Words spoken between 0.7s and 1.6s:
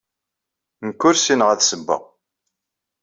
Nekk ur ssineɣ